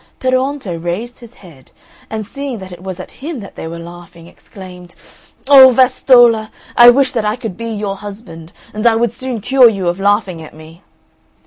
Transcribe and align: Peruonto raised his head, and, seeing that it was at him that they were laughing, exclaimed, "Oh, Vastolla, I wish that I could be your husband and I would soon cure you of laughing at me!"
Peruonto 0.19 0.75
raised 0.77 1.19
his 1.19 1.35
head, 1.35 1.69
and, 2.09 2.25
seeing 2.25 2.57
that 2.57 2.71
it 2.71 2.81
was 2.81 2.99
at 2.99 3.11
him 3.21 3.39
that 3.39 3.53
they 3.53 3.67
were 3.67 3.77
laughing, 3.77 4.25
exclaimed, 4.25 4.95
"Oh, 5.47 5.71
Vastolla, 5.73 6.49
I 6.75 6.89
wish 6.89 7.11
that 7.11 7.23
I 7.23 7.35
could 7.35 7.55
be 7.55 7.67
your 7.69 7.97
husband 7.97 8.51
and 8.73 8.87
I 8.87 8.95
would 8.95 9.13
soon 9.13 9.41
cure 9.41 9.69
you 9.69 9.87
of 9.89 9.99
laughing 9.99 10.41
at 10.41 10.55
me!" 10.55 10.81